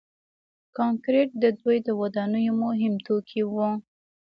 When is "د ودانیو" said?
1.87-2.53